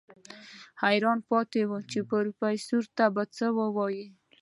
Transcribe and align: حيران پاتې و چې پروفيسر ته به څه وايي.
حيران 0.83 1.19
پاتې 1.29 1.61
و 1.69 1.71
چې 1.91 1.99
پروفيسر 2.09 2.83
ته 2.97 3.05
به 3.13 3.23
څه 3.35 3.45
وايي. 3.77 4.05